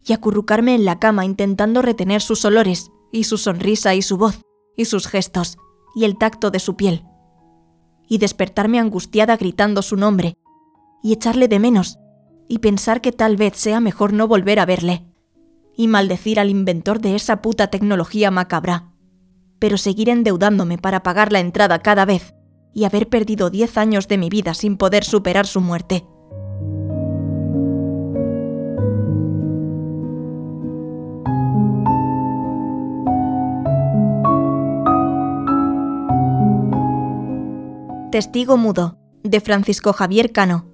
y 0.05 0.13
acurrucarme 0.13 0.75
en 0.75 0.85
la 0.85 0.99
cama 0.99 1.25
intentando 1.25 1.81
retener 1.81 2.21
sus 2.21 2.45
olores, 2.45 2.91
y 3.13 3.25
su 3.25 3.39
sonrisa, 3.39 3.95
y 3.95 4.03
su 4.03 4.19
voz, 4.19 4.43
y 4.77 4.85
sus 4.85 5.07
gestos, 5.07 5.57
y 5.95 6.05
el 6.05 6.19
tacto 6.19 6.51
de 6.51 6.59
su 6.59 6.77
piel. 6.77 7.07
Y 8.11 8.19
despertarme 8.19 8.79
angustiada 8.79 9.39
gritando 9.39 9.81
su 9.81 9.97
nombre, 9.97 10.35
y 11.03 11.15
echarle 11.15 11.49
de 11.49 11.59
menos, 11.59 11.99
y 12.49 12.59
pensar 12.59 13.01
que 13.01 13.13
tal 13.13 13.37
vez 13.37 13.57
sea 13.57 13.81
mejor 13.81 14.13
no 14.13 14.29
volver 14.29 14.61
a 14.61 14.67
verle, 14.67 15.07
y 15.77 15.89
maldecir 15.89 16.39
al 16.39 16.51
inventor 16.51 17.01
de 17.01 17.15
esa 17.15 17.43
puta 17.43 17.69
tecnología 17.69 18.31
macabra, 18.31 18.93
pero 19.59 19.79
seguir 19.79 20.09
endeudándome 20.09 20.79
para 20.79 21.03
pagar 21.03 21.33
la 21.33 21.41
entrada 21.41 21.79
cada 21.81 22.05
vez 22.05 22.35
y 22.75 22.85
haber 22.85 23.09
perdido 23.09 23.51
10 23.51 23.79
años 23.79 24.09
de 24.09 24.19
mi 24.19 24.29
vida 24.29 24.55
sin 24.55 24.77
poder 24.77 25.05
superar 25.05 25.47
su 25.47 25.61
muerte. 25.61 26.05
Testigo 38.11 38.59
mudo, 38.59 38.99
de 39.23 39.41
Francisco 39.41 39.95
Javier 39.95 40.33
Cano. 40.33 40.72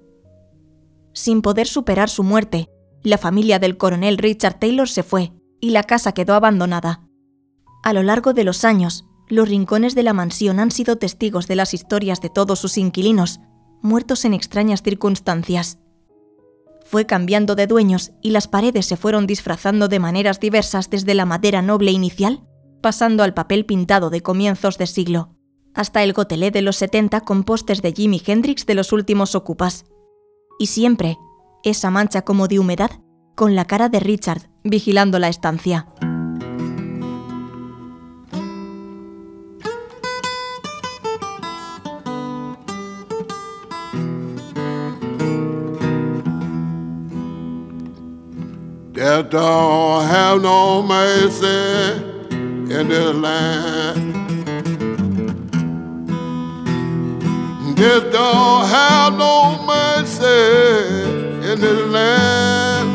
Sin 1.19 1.41
poder 1.41 1.67
superar 1.67 2.09
su 2.09 2.23
muerte, 2.23 2.69
la 3.03 3.17
familia 3.17 3.59
del 3.59 3.75
coronel 3.75 4.17
Richard 4.17 4.57
Taylor 4.57 4.87
se 4.87 5.03
fue 5.03 5.33
y 5.59 5.71
la 5.71 5.83
casa 5.83 6.13
quedó 6.13 6.33
abandonada. 6.33 7.09
A 7.83 7.91
lo 7.91 8.03
largo 8.03 8.31
de 8.31 8.45
los 8.45 8.63
años, 8.63 9.03
los 9.27 9.49
rincones 9.49 9.95
de 9.95 10.03
la 10.03 10.13
mansión 10.13 10.61
han 10.61 10.71
sido 10.71 10.97
testigos 10.97 11.45
de 11.47 11.57
las 11.57 11.73
historias 11.73 12.21
de 12.21 12.29
todos 12.29 12.59
sus 12.59 12.77
inquilinos, 12.77 13.41
muertos 13.81 14.23
en 14.23 14.33
extrañas 14.33 14.81
circunstancias. 14.81 15.79
Fue 16.85 17.05
cambiando 17.05 17.55
de 17.55 17.67
dueños 17.67 18.13
y 18.21 18.29
las 18.29 18.47
paredes 18.47 18.85
se 18.85 18.95
fueron 18.95 19.27
disfrazando 19.27 19.89
de 19.89 19.99
maneras 19.99 20.39
diversas 20.39 20.89
desde 20.89 21.15
la 21.15 21.25
madera 21.25 21.61
noble 21.61 21.91
inicial, 21.91 22.47
pasando 22.79 23.23
al 23.23 23.33
papel 23.33 23.65
pintado 23.65 24.09
de 24.09 24.21
comienzos 24.21 24.77
de 24.77 24.87
siglo, 24.87 25.35
hasta 25.73 26.01
el 26.01 26.13
gotelé 26.13 26.49
de 26.51 26.61
los 26.61 26.77
70 26.77 27.19
con 27.25 27.43
postes 27.43 27.81
de 27.81 27.91
Jimi 27.91 28.21
Hendrix 28.25 28.65
de 28.65 28.75
los 28.75 28.93
últimos 28.93 29.35
ocupas. 29.35 29.83
Y 30.59 30.67
siempre, 30.67 31.17
esa 31.63 31.89
mancha 31.89 32.21
como 32.23 32.49
de 32.49 32.59
humedad, 32.59 32.91
con 33.33 33.55
la 33.55 33.63
cara 33.63 33.87
de 33.87 34.01
Richard 34.01 34.49
vigilando 34.65 35.17
la 35.17 35.29
estancia. 35.29 35.87
Death 57.79 58.11
don't 58.11 58.67
have 58.67 59.17
no 59.17 59.63
mercy 59.65 60.25
in 61.49 61.61
this 61.61 61.81
land. 61.87 62.89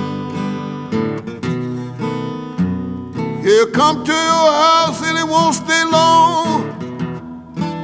He'll 3.42 3.70
come 3.70 4.04
to 4.04 4.12
your 4.12 4.52
house 4.52 5.02
and 5.02 5.16
it 5.16 5.26
won't 5.26 5.54
stay 5.54 5.84
long. 5.86 6.64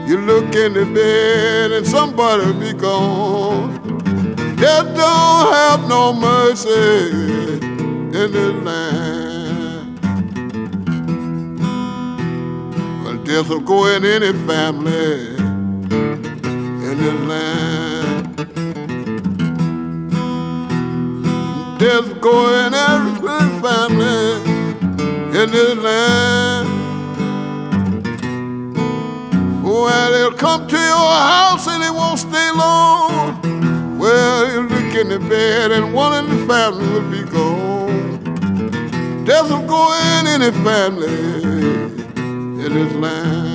You 0.07 0.19
look 0.19 0.55
in 0.55 0.75
the 0.75 0.85
bed 0.85 1.73
and 1.73 1.87
somebody 1.87 2.53
be 2.53 2.75
gone. 2.75 3.79
Death 4.57 4.95
don't 4.95 5.55
have 5.55 5.89
no 5.89 6.13
mercy 6.13 7.59
in 7.59 8.13
this 8.13 8.55
land. 8.63 9.99
Well, 13.03 13.17
death 13.25 13.49
will 13.49 13.61
go 13.61 13.87
in 13.87 14.05
any 14.05 14.35
family 14.47 15.40
this 17.01 17.21
land. 17.29 18.37
Death 21.79 22.07
will 22.09 22.21
go 22.21 22.67
in 22.67 22.75
every 22.75 23.41
family 23.65 24.43
in 25.41 25.51
this 25.51 25.79
land. 25.79 26.69
Well, 29.65 30.13
they'll 30.13 30.33
come 30.33 30.69
to 30.69 30.77
your 30.77 31.13
house 31.33 31.67
and 31.69 31.83
it 31.83 31.95
won't 31.95 32.19
stay 32.19 32.51
long. 32.51 33.41
Well, 33.99 34.53
you 34.53 34.63
look 34.69 34.95
in 34.95 35.09
the 35.09 35.21
bed 35.21 35.73
and 35.73 35.95
one 35.95 36.13
in 36.25 36.31
the 36.31 36.47
family 36.47 36.87
will 36.87 37.11
be 37.11 37.23
gone. 37.31 39.25
Death 39.25 39.49
will 39.51 39.67
go 39.67 39.93
in 40.19 40.27
any 40.27 40.51
family 40.63 41.43
in 42.65 42.75
this 42.75 42.93
land. 42.95 43.50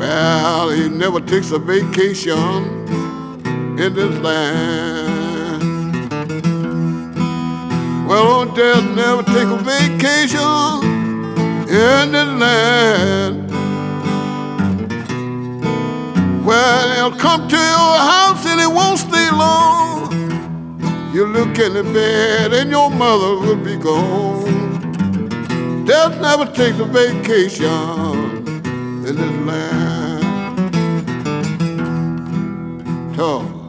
Well, 0.00 0.70
he 0.70 0.88
never 0.88 1.20
takes 1.20 1.50
a 1.50 1.58
vacation 1.58 2.88
in 3.78 3.92
this 3.92 4.18
land. 4.20 5.62
Well, 8.08 8.26
old 8.26 8.56
death 8.56 8.82
never 8.96 9.22
take 9.24 9.46
a 9.46 9.58
vacation 9.58 10.82
in 11.68 12.12
this 12.12 12.28
land. 12.40 13.50
Well, 16.46 16.94
he'll 16.94 17.20
come 17.20 17.46
to 17.46 17.56
your 17.56 17.98
house 18.14 18.46
and 18.46 18.58
it 18.58 18.72
won't 18.72 19.00
stay 19.00 19.30
long. 19.32 20.10
You 21.12 21.26
look 21.26 21.58
in 21.58 21.74
the 21.74 21.82
bed 21.82 22.54
and 22.54 22.70
your 22.70 22.88
mother 22.88 23.38
will 23.38 23.62
be 23.62 23.76
gone. 23.76 25.84
Death 25.84 26.18
never 26.22 26.46
takes 26.46 26.78
a 26.78 26.86
vacation 26.86 28.48
in 29.06 29.16
this 29.16 29.46
land. 29.46 29.89
Oh. 33.22 33.59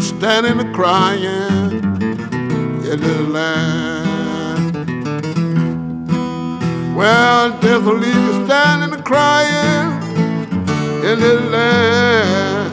Standing 0.00 0.58
and 0.60 0.74
crying 0.74 1.82
in 2.84 3.00
the 3.00 3.22
land. 3.22 4.76
Well, 6.96 7.50
death 7.60 7.84
will 7.84 7.98
leave 7.98 8.14
you 8.14 8.46
standing 8.46 8.92
and 8.94 9.04
crying 9.04 10.02
in 11.04 11.20
the 11.20 11.40
land. 11.50 12.72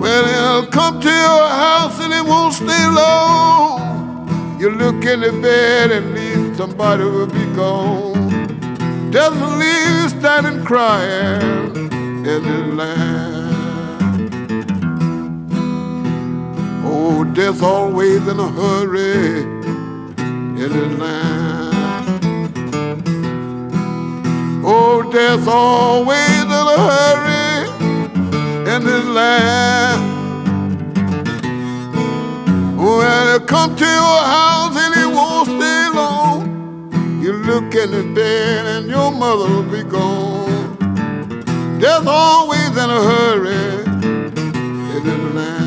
Well, 0.00 0.24
he'll 0.26 0.70
come 0.70 1.00
to 1.00 1.08
your 1.08 1.48
house 1.48 2.00
and 2.00 2.12
it 2.12 2.24
won't 2.24 2.54
stay 2.54 2.86
long. 2.88 4.58
You 4.60 4.70
look 4.70 5.04
in 5.04 5.20
the 5.20 5.32
bed 5.42 5.90
and 5.90 6.14
leave 6.14 6.56
somebody 6.56 7.04
will 7.04 7.26
be 7.26 7.44
gone. 7.54 9.10
There's 9.10 9.40
a 9.40 9.56
leaf 9.56 10.10
standing 10.18 10.64
crying 10.64 11.76
in 12.26 12.42
this 12.42 12.74
land. 12.74 13.35
Oh, 17.08 17.22
death's 17.22 17.62
always 17.62 18.26
in 18.26 18.40
a 18.40 18.48
hurry 18.48 19.42
in 20.18 20.56
this 20.58 20.98
land. 20.98 22.24
Oh, 24.66 25.08
death's 25.12 25.46
always 25.46 26.42
in 26.42 26.50
a 26.50 26.78
hurry 26.90 27.68
in 28.74 28.84
this 28.84 29.04
land. 29.04 30.02
When 32.76 33.36
it 33.36 33.46
come 33.46 33.76
to 33.76 33.84
your 33.84 34.20
house 34.34 34.76
and 34.76 34.94
it 35.02 35.06
won't 35.14 35.46
stay 35.46 35.88
long, 35.94 37.22
you 37.22 37.34
look 37.34 37.72
in 37.76 37.92
the 37.92 38.02
bed 38.16 38.66
and 38.66 38.90
your 38.90 39.12
mother 39.12 39.48
will 39.48 39.62
be 39.62 39.84
gone. 39.84 40.76
Death's 41.78 42.08
always 42.08 42.70
in 42.70 42.90
a 42.98 43.00
hurry 43.10 43.84
in 44.96 45.04
this 45.04 45.34
land. 45.36 45.65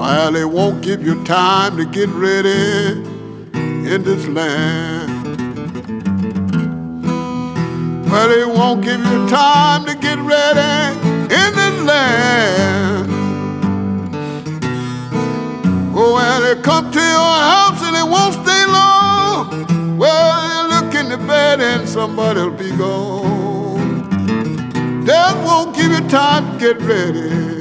Well, 0.00 0.32
they 0.32 0.46
won't 0.46 0.80
give 0.80 1.04
you 1.04 1.22
time 1.24 1.76
to 1.76 1.84
get 1.84 2.08
ready 2.08 3.02
in 3.52 4.02
this 4.02 4.26
land. 4.28 5.26
Well, 8.10 8.28
they 8.30 8.46
won't 8.46 8.82
give 8.82 8.98
you 8.98 9.28
time 9.28 9.84
to 9.84 9.94
get 9.94 10.18
ready 10.20 10.98
in 11.12 11.28
this 11.28 11.82
land. 11.84 13.10
Oh, 15.94 16.14
when 16.14 16.42
they 16.44 16.62
come 16.62 16.90
to 16.90 16.98
your 16.98 17.34
house 17.52 17.82
and 17.82 17.94
it 17.94 18.08
won't 18.10 18.32
stay 18.42 18.64
long, 18.72 19.98
well, 19.98 20.48
you 20.48 20.62
look 20.76 20.94
in 20.94 21.10
the 21.10 21.18
bed 21.26 21.60
and 21.60 21.86
somebody'll 21.86 22.52
be 22.52 22.74
gone. 22.78 24.08
Death 25.04 25.36
won't 25.44 25.76
give 25.76 25.92
you 25.92 26.08
time 26.08 26.58
to 26.58 26.58
get 26.58 26.80
ready 26.80 27.59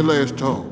your 0.00 0.08
last 0.08 0.36
talk. 0.38 0.69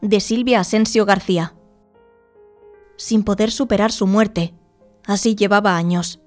De 0.00 0.20
Silvia 0.20 0.60
Asensio 0.60 1.04
García. 1.04 1.54
Sin 2.96 3.24
poder 3.24 3.50
superar 3.50 3.92
su 3.92 4.06
muerte, 4.06 4.54
así 5.04 5.34
llevaba 5.34 5.76
años. 5.76 6.20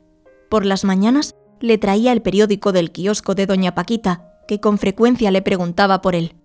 Por 0.51 0.67
las 0.67 0.83
mañanas 0.83 1.35
le 1.59 1.79
traía 1.79 2.11
el 2.11 2.21
periódico 2.21 2.71
del 2.71 2.91
kiosco 2.91 3.33
de 3.33 3.47
Doña 3.47 3.73
Paquita, 3.73 4.29
que 4.47 4.59
con 4.59 4.77
frecuencia 4.77 5.31
le 5.31 5.41
preguntaba 5.41 5.99
por 5.99 6.13
él. 6.13 6.35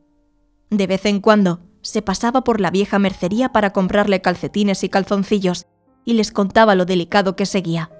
De 0.70 0.86
vez 0.86 1.04
en 1.04 1.20
cuando 1.20 1.60
se 1.82 2.00
pasaba 2.00 2.42
por 2.42 2.58
la 2.58 2.70
vieja 2.70 2.98
mercería 2.98 3.50
para 3.50 3.74
comprarle 3.74 4.22
calcetines 4.22 4.82
y 4.82 4.88
calzoncillos, 4.88 5.66
y 6.06 6.14
les 6.14 6.32
contaba 6.32 6.74
lo 6.74 6.86
delicado 6.86 7.36
que 7.36 7.44
seguía. 7.44 7.90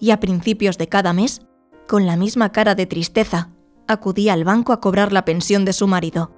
Y 0.00 0.10
a 0.10 0.18
principios 0.18 0.76
de 0.76 0.88
cada 0.88 1.12
mes, 1.12 1.42
con 1.86 2.04
la 2.04 2.16
misma 2.16 2.50
cara 2.50 2.74
de 2.74 2.86
tristeza, 2.86 3.52
acudía 3.86 4.32
al 4.32 4.42
banco 4.42 4.72
a 4.72 4.80
cobrar 4.80 5.12
la 5.12 5.24
pensión 5.24 5.64
de 5.64 5.72
su 5.72 5.86
marido. 5.86 6.32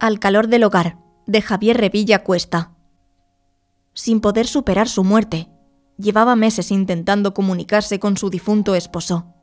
Al 0.00 0.20
calor 0.20 0.46
del 0.46 0.62
hogar, 0.62 0.96
de 1.26 1.42
Javier 1.42 1.76
Revilla 1.76 2.22
Cuesta. 2.22 2.70
Sin 3.94 4.20
poder 4.20 4.46
superar 4.46 4.88
su 4.88 5.02
muerte, 5.02 5.48
llevaba 5.96 6.36
meses 6.36 6.70
intentando 6.70 7.34
comunicarse 7.34 7.98
con 7.98 8.16
su 8.16 8.30
difunto 8.30 8.76
esposo. 8.76 9.34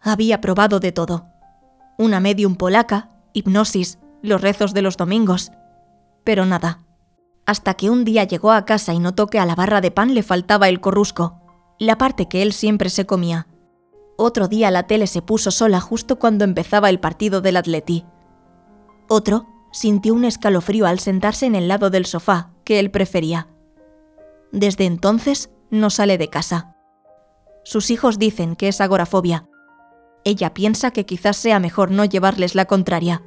Había 0.00 0.40
probado 0.40 0.80
de 0.80 0.90
todo. 0.90 1.26
Una 1.98 2.18
medium 2.18 2.56
polaca, 2.56 3.10
hipnosis, 3.34 3.98
los 4.22 4.40
rezos 4.40 4.72
de 4.72 4.80
los 4.80 4.96
domingos. 4.96 5.52
Pero 6.24 6.46
nada. 6.46 6.86
Hasta 7.44 7.74
que 7.74 7.90
un 7.90 8.06
día 8.06 8.24
llegó 8.24 8.52
a 8.52 8.64
casa 8.64 8.94
y 8.94 9.00
notó 9.00 9.26
que 9.26 9.38
a 9.38 9.44
la 9.44 9.54
barra 9.54 9.82
de 9.82 9.90
pan 9.90 10.14
le 10.14 10.22
faltaba 10.22 10.70
el 10.70 10.80
corrusco, 10.80 11.42
la 11.78 11.98
parte 11.98 12.26
que 12.26 12.40
él 12.40 12.54
siempre 12.54 12.88
se 12.88 13.04
comía. 13.04 13.46
Otro 14.16 14.48
día 14.48 14.70
la 14.70 14.86
tele 14.86 15.06
se 15.06 15.20
puso 15.20 15.50
sola 15.50 15.78
justo 15.78 16.18
cuando 16.18 16.44
empezaba 16.44 16.88
el 16.88 17.00
partido 17.00 17.42
del 17.42 17.58
Atleti. 17.58 18.06
Otro 19.10 19.57
sintió 19.72 20.14
un 20.14 20.24
escalofrío 20.24 20.86
al 20.86 20.98
sentarse 20.98 21.46
en 21.46 21.54
el 21.54 21.68
lado 21.68 21.90
del 21.90 22.06
sofá 22.06 22.50
que 22.64 22.78
él 22.78 22.90
prefería. 22.90 23.48
Desde 24.52 24.86
entonces 24.86 25.50
no 25.70 25.90
sale 25.90 26.18
de 26.18 26.28
casa. 26.28 26.74
Sus 27.64 27.90
hijos 27.90 28.18
dicen 28.18 28.56
que 28.56 28.68
es 28.68 28.80
agorafobia. 28.80 29.48
Ella 30.24 30.54
piensa 30.54 30.90
que 30.90 31.06
quizás 31.06 31.36
sea 31.36 31.60
mejor 31.60 31.90
no 31.90 32.04
llevarles 32.04 32.54
la 32.54 32.64
contraria. 32.64 33.22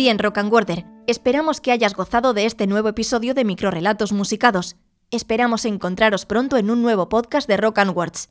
Bien, 0.00 0.18
Rock 0.18 0.38
and 0.38 0.50
Worder, 0.50 0.86
esperamos 1.06 1.60
que 1.60 1.72
hayas 1.72 1.92
gozado 1.92 2.32
de 2.32 2.46
este 2.46 2.66
nuevo 2.66 2.88
episodio 2.88 3.34
de 3.34 3.44
Microrelatos 3.44 4.12
Musicados. 4.12 4.76
Esperamos 5.10 5.66
encontraros 5.66 6.24
pronto 6.24 6.56
en 6.56 6.70
un 6.70 6.80
nuevo 6.80 7.10
podcast 7.10 7.46
de 7.46 7.58
Rock 7.58 7.80
and 7.80 7.94
Words. 7.94 8.30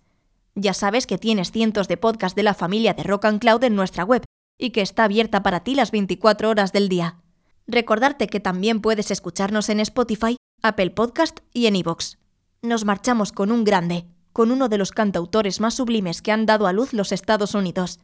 Ya 0.56 0.74
sabes 0.74 1.06
que 1.06 1.20
tienes 1.20 1.52
cientos 1.52 1.88
de 1.88 1.96
podcasts 1.96 2.36
de 2.36 2.42
la 2.42 2.56
familia 2.56 2.96
de 2.96 3.04
Rock 3.04 3.26
and 3.26 3.40
Cloud 3.40 3.64
en 3.64 3.76
nuestra 3.76 4.04
web 4.04 4.24
y 4.58 4.72
que 4.72 4.82
está 4.82 5.04
abierta 5.04 5.44
para 5.44 5.60
ti 5.60 5.76
las 5.76 5.92
24 5.92 6.50
horas 6.50 6.72
del 6.72 6.90
día. 6.90 7.20
Recordarte 7.68 8.26
que 8.26 8.40
también 8.40 8.82
puedes 8.82 9.12
escucharnos 9.12 9.70
en 9.70 9.80
Spotify, 9.80 10.38
Apple 10.64 10.90
Podcast 10.90 11.42
y 11.54 11.68
en 11.68 11.76
iVoox. 11.76 12.16
Nos 12.64 12.84
marchamos 12.84 13.32
con 13.32 13.52
un 13.52 13.64
grande, 13.64 14.08
con 14.34 14.50
uno 14.50 14.70
de 14.70 14.80
los 14.80 14.90
cantautores 14.90 15.60
más 15.60 15.76
sublimes 15.76 16.24
que 16.24 16.32
han 16.32 16.48
dado 16.48 16.66
a 16.66 16.74
luz 16.74 16.94
los 16.94 17.12
Estados 17.12 17.54
Unidos. 17.54 18.00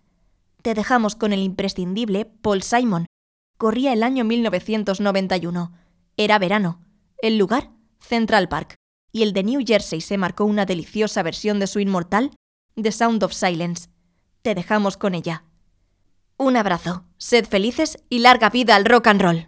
Te 0.62 0.76
dejamos 0.76 1.16
con 1.16 1.34
el 1.34 1.40
imprescindible 1.40 2.26
Paul 2.44 2.62
Simon. 2.62 3.08
Corría 3.58 3.94
el 3.94 4.04
año 4.04 4.26
1991. 4.26 5.72
Era 6.18 6.40
verano. 6.40 6.82
El 7.22 7.38
lugar, 7.38 7.72
Central 8.00 8.50
Park. 8.50 8.76
Y 9.14 9.24
el 9.24 9.32
de 9.32 9.44
New 9.44 9.64
Jersey 9.66 10.02
se 10.02 10.18
marcó 10.18 10.44
una 10.44 10.66
deliciosa 10.66 11.24
versión 11.24 11.60
de 11.60 11.68
su 11.68 11.80
inmortal, 11.80 12.32
The 12.76 12.92
Sound 12.92 13.24
of 13.24 13.34
Silence. 13.34 13.90
Te 14.42 14.56
dejamos 14.56 14.98
con 14.98 15.16
ella. 15.16 15.46
Un 16.38 16.58
abrazo, 16.58 17.06
sed 17.18 17.46
felices 17.46 17.98
y 18.10 18.20
larga 18.20 18.50
vida 18.50 18.76
al 18.76 18.84
rock 18.84 19.08
and 19.08 19.22
roll. 19.22 19.48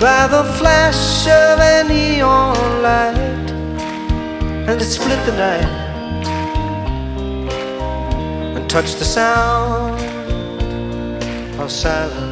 by 0.00 0.26
the 0.26 0.42
flash 0.58 1.26
of 1.26 1.58
a 1.60 1.84
neon 1.86 2.56
light 2.82 3.50
and 4.66 4.80
it 4.80 4.84
split 4.84 5.22
the 5.26 5.36
night 5.36 5.74
and 8.56 8.70
touched 8.70 8.98
the 8.98 9.04
sound 9.04 10.00
of 11.60 11.70
silence. 11.70 12.29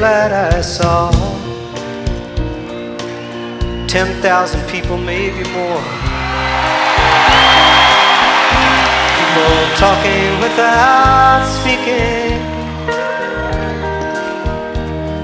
Light 0.00 0.32
I 0.32 0.60
saw 0.60 1.10
10,000 3.88 4.68
people, 4.68 4.96
maybe 4.96 5.42
more. 5.50 5.82
People 9.18 9.54
talking 9.76 10.40
without 10.40 11.42
speaking. 11.58 12.38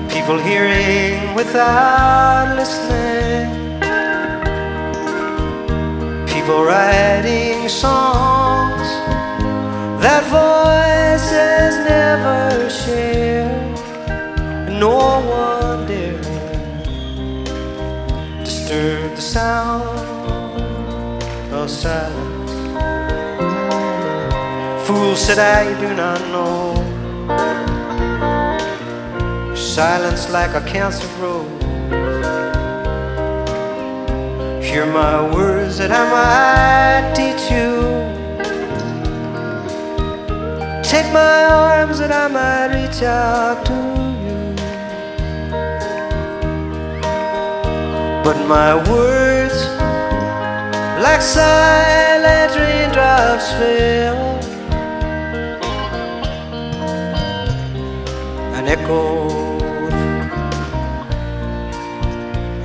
People 0.08 0.38
hearing 0.38 1.34
without 1.34 2.56
listening. 2.56 3.46
People 6.26 6.64
writing 6.64 7.68
songs 7.68 8.88
that 10.02 10.22
voices 10.34 11.74
never 11.88 12.70
share. 12.70 13.63
No 14.84 14.90
one 14.90 15.86
dare 15.86 16.20
disturb 18.44 19.16
the 19.16 19.22
sound 19.22 21.22
of 21.54 21.70
silence. 21.70 22.52
Fool, 24.86 25.16
said 25.16 25.38
I, 25.38 25.72
do 25.80 25.94
not 25.94 26.20
know. 26.34 26.74
Silence 29.56 30.28
like 30.28 30.50
a 30.50 30.60
cancer 30.70 31.08
grows. 31.16 31.48
Hear 34.62 34.84
my 34.84 35.22
words 35.34 35.78
that 35.78 35.92
I 35.92 36.04
might 36.14 37.14
teach 37.14 37.50
you. 37.50 38.04
Take 40.82 41.10
my 41.10 41.44
arms 41.44 41.98
that 42.00 42.12
I 42.12 42.28
might 42.28 42.66
reach 42.76 43.02
out 43.02 43.64
to 43.64 43.83
But 48.24 48.38
my 48.48 48.74
words, 48.90 49.66
like 51.04 51.20
silent 51.20 52.56
raindrops, 52.56 53.50
fell 53.58 54.16
and 58.56 58.66
echoed 58.66 59.62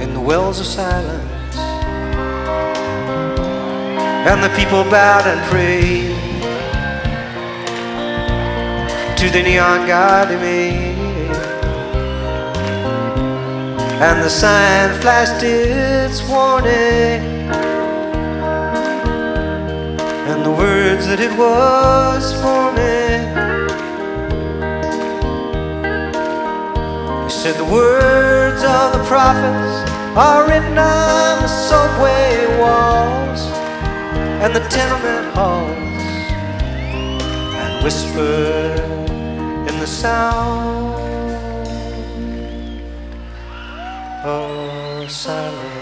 in 0.01 0.14
the 0.14 0.22
wells 0.22 0.62
of 0.62 0.66
silence. 0.66 1.57
And 4.30 4.41
the 4.41 4.49
people 4.55 4.86
bowed 4.86 5.28
and 5.28 5.41
prayed 5.51 6.16
to 9.18 9.30
the 9.30 9.43
neon 9.43 9.86
god 9.88 10.30
they 10.30 10.38
made. 10.38 10.88
And 14.02 14.24
the 14.24 14.30
sign 14.30 15.02
flashed 15.02 15.43
its 15.43 16.22
warning. 16.24 17.20
And 20.30 20.45
the 20.45 20.52
words 20.52 21.06
that 21.08 21.20
it 21.20 21.34
was 21.38 22.34
forming. 22.41 23.28
He 27.26 27.30
said 27.30 27.56
the 27.58 27.70
words 27.70 28.64
of 28.64 28.93
the 28.93 29.04
prophets 29.04 29.91
are 30.16 30.47
written 30.47 30.78
on 30.78 31.41
the 31.41 31.47
subway 31.47 32.58
walls 32.58 33.41
and 34.41 34.56
the 34.56 34.62
tenement 34.70 35.34
halls 35.36 35.78
and 37.62 37.84
whispered 37.84 38.80
in 39.70 39.78
the 39.82 39.88
sound 39.88 40.88
Oh, 44.32 44.69
Jerusalem. 45.09 45.78